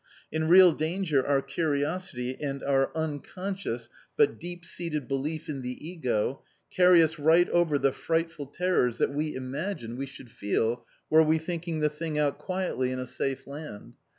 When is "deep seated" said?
4.39-5.07